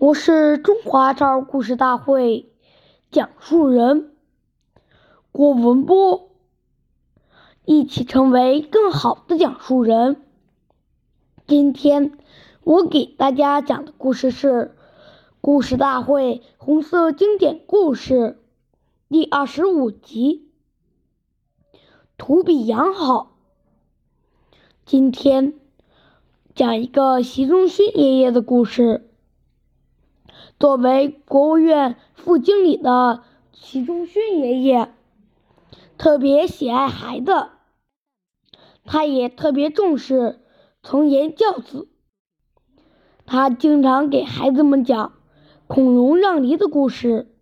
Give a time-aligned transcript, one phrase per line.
[0.00, 2.52] 我是中华少儿故事大会
[3.10, 4.14] 讲述人
[5.32, 6.30] 郭文波，
[7.64, 10.22] 一起成为更好的讲述人。
[11.48, 12.16] 今天
[12.62, 14.48] 我给大家讲的故事是
[15.40, 18.14] 《故事大会红色经典故事》
[19.08, 20.48] 第二十五集
[22.16, 23.32] 《图比养好》。
[24.86, 25.54] 今天
[26.54, 29.07] 讲一个习仲勋爷爷的故事。
[30.58, 33.22] 作为国务院副经理的
[33.52, 34.92] 习仲勋爷爷，
[35.96, 37.50] 特别喜爱孩子，
[38.84, 40.40] 他也特别重视
[40.82, 41.88] 从严教子。
[43.24, 45.12] 他经常给孩子们讲
[45.68, 47.36] 孔融让梨的故事，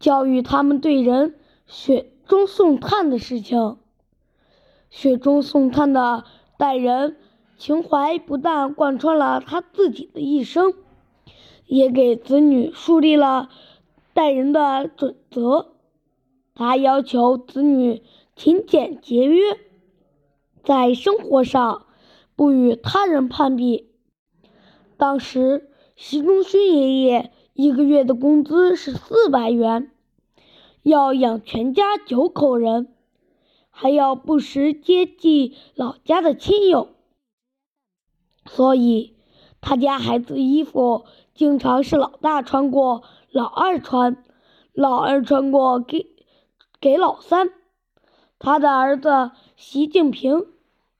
[0.00, 3.76] 教育他们对人雪中送炭的事情。
[4.90, 6.24] 雪中送炭的
[6.56, 7.16] 待人
[7.58, 10.74] 情怀，不但贯穿了他自己的一生。
[11.66, 13.50] 也给子女树立了
[14.14, 15.72] 待人的准则。
[16.54, 18.02] 他要求子女
[18.34, 19.58] 勤俭节约，
[20.64, 21.86] 在生活上
[22.34, 23.90] 不与他人攀比。
[24.96, 29.90] 当时，习仲勋爷爷一个月的工资是四百元，
[30.82, 32.94] 要养全家九口人，
[33.68, 36.88] 还要不时接济老家的亲友，
[38.46, 39.16] 所以
[39.60, 41.04] 他家孩子衣服。
[41.36, 44.24] 经常是老大穿过，老二穿，
[44.72, 46.06] 老二穿过给
[46.80, 47.50] 给老三。
[48.38, 50.46] 他的儿子习近平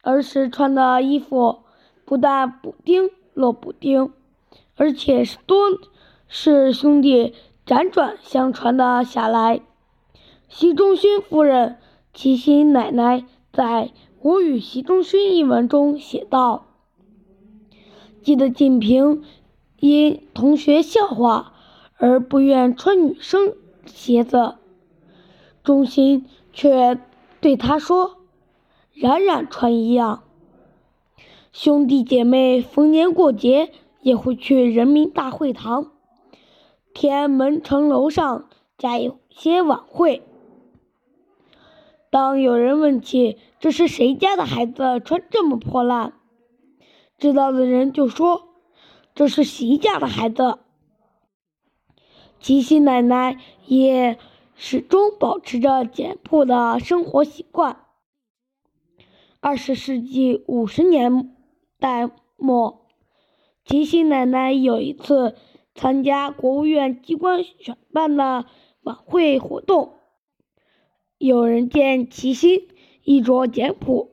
[0.02, 1.60] 儿时穿的衣服
[2.04, 4.12] 不但补丁落补丁，
[4.76, 5.56] 而且是多
[6.28, 7.32] 是兄弟
[7.64, 9.62] 辗转相传的下来。
[10.48, 11.78] 习仲勋夫人
[12.12, 13.24] 齐心奶奶
[13.54, 13.64] 在
[14.20, 16.66] 《我与习仲勋》一文中写道
[18.22, 19.24] ：“记得锦平。”
[19.78, 21.52] 因同学笑话
[21.98, 23.54] 而不愿穿女生
[23.84, 24.54] 鞋子，
[25.62, 26.98] 钟心却
[27.40, 28.16] 对他说
[28.94, 30.22] ：“冉冉穿一样。”
[31.52, 33.70] 兄弟姐妹逢年过节
[34.00, 35.92] 也会去人民大会堂、
[36.94, 38.48] 天安门城楼上
[38.78, 40.22] 加一些晚会。
[42.10, 46.14] 当有人问起这是谁家的孩子穿这么破烂，
[47.18, 48.45] 知道的人就说。
[49.16, 50.58] 这是习家的孩子，
[52.38, 54.18] 齐心奶奶也
[54.56, 57.80] 始终保持着简朴的生活习惯。
[59.40, 61.34] 二十世纪五十年
[61.78, 62.86] 代末，
[63.64, 65.34] 齐心奶奶有一次
[65.74, 68.44] 参加国务院机关选办的
[68.82, 69.94] 晚会活动，
[71.16, 72.68] 有人见齐心
[73.02, 74.10] 衣着简朴，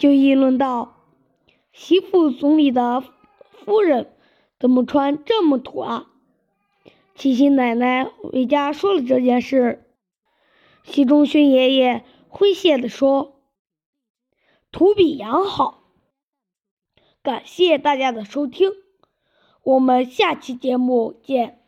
[0.00, 0.96] 就议论道
[1.70, 3.04] ：“习副总理的。”
[3.64, 4.12] 夫人
[4.58, 6.10] 怎么穿这么土啊？
[7.14, 9.84] 琪琪奶奶回家说了这件事，
[10.82, 13.40] 习仲勋爷爷诙谐地说
[14.70, 15.84] ：“土比羊好。”
[17.22, 18.70] 感谢大家的收听，
[19.62, 21.63] 我们下期节目见。